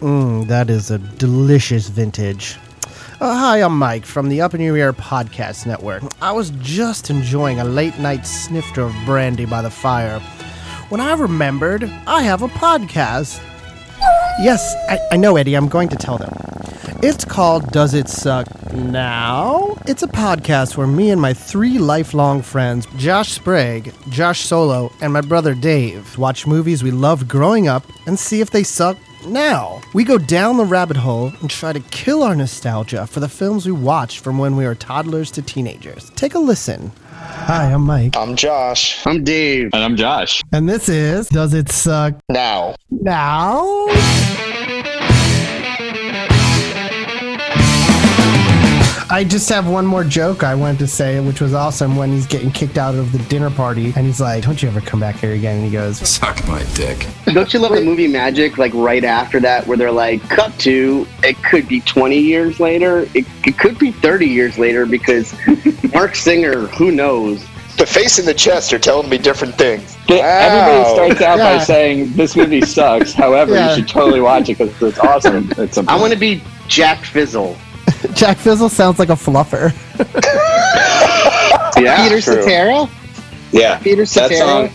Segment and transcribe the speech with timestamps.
[0.00, 2.56] Mmm, that is a delicious vintage.
[3.20, 6.02] Uh, hi, I'm Mike from the Up in Your Ear Podcast Network.
[6.22, 10.18] I was just enjoying a late night snifter of brandy by the fire
[10.88, 13.42] when I remembered I have a podcast.
[14.40, 15.54] Yes, I, I know, Eddie.
[15.54, 16.32] I'm going to tell them.
[17.02, 19.76] It's called Does It Suck Now?
[19.86, 25.12] It's a podcast where me and my three lifelong friends, Josh Sprague, Josh Solow, and
[25.12, 28.96] my brother Dave, watch movies we loved growing up and see if they suck
[29.26, 29.80] now.
[29.94, 33.66] We go down the rabbit hole and try to kill our nostalgia for the films
[33.66, 36.10] we watched from when we were toddlers to teenagers.
[36.16, 36.92] Take a listen.
[37.12, 38.16] Hi, I'm Mike.
[38.16, 39.06] I'm Josh.
[39.06, 39.70] I'm Dave.
[39.72, 40.42] And I'm Josh.
[40.52, 42.74] And this is Does It Suck Now.
[42.90, 43.86] Now?
[49.12, 52.26] I just have one more joke I wanted to say, which was awesome when he's
[52.28, 55.16] getting kicked out of the dinner party and he's like, Don't you ever come back
[55.16, 55.56] here again?
[55.56, 57.06] And he goes, Suck my dick.
[57.26, 58.56] Don't you love the movie Magic?
[58.56, 63.00] Like right after that, where they're like, cut to, it could be 20 years later.
[63.14, 65.34] It, it could be 30 years later because
[65.92, 67.44] Marc Singer, who knows?
[67.78, 69.96] The face and the chest are telling me different things.
[70.08, 70.18] Wow.
[70.22, 71.56] Everybody starts out Yeah.
[71.56, 73.12] by saying this movie sucks.
[73.12, 73.70] However, Yeah.
[73.70, 75.50] you should totally watch it because it's awesome.
[75.56, 77.56] It's a, I want to be Jack Fizzle.
[78.14, 79.72] Jack Fizzle sounds like a fluffer.
[81.78, 82.42] Yeah, Peter true.
[82.42, 82.90] Cetera?
[83.52, 84.70] Yeah, Peter that song.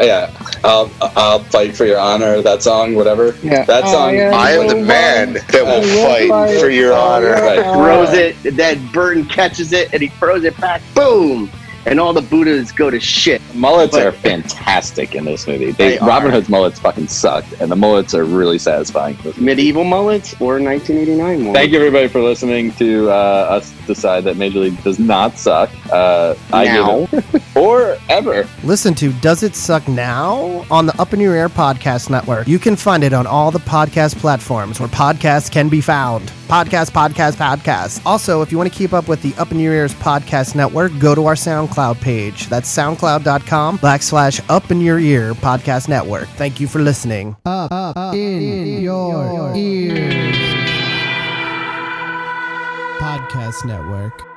[0.00, 0.30] Yeah,
[0.64, 2.42] I'll I'll fight for your honor.
[2.42, 3.34] That song, whatever.
[3.42, 3.64] Yeah.
[3.64, 4.14] That Oh, song.
[4.14, 4.32] yeah.
[4.34, 7.32] I am the man that will will fight fight for your honor.
[7.32, 7.62] Right.
[7.62, 10.82] throws it, then Burton catches it, and he throws it back.
[10.94, 11.50] Boom!
[11.84, 13.42] And all the Buddhas go to shit.
[13.54, 15.72] mullets But- are fantastic in this movie.
[15.72, 16.06] They, They.
[16.06, 19.16] Robin Hood's mullets fucking sucked, and the mullets are really satisfying.
[19.16, 19.44] in this movie.
[19.46, 21.58] Medieval mullets or 1989 mullets?
[21.58, 25.70] Thank you, everybody, for listening to uh, us decide that Major League does not suck.
[25.90, 27.06] Uh, I Now.
[27.06, 28.48] give it, or ever.
[28.64, 32.48] Listen to Does It Suck Now on the Up in Your Ear Podcast Network.
[32.48, 36.32] You can find it on all the podcast platforms where podcasts can be found.
[36.48, 38.04] Podcast, podcast, podcast.
[38.04, 40.92] Also, if you want to keep up with the Up in Your Ears Podcast Network,
[40.98, 42.48] go to our SoundCloud page.
[42.48, 46.28] That's soundcloud.com backslash Up in Your Ear Podcast Network.
[46.30, 47.36] Thank you for listening.
[47.46, 50.36] Up, up in, your ears.
[52.98, 54.31] Podcast Network.